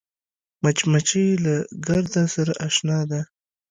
مچمچۍ 0.63 1.27
له 1.43 1.55
ګرده 1.85 2.23
سره 2.33 2.53
اشنا 2.67 2.99
ده 3.09 3.21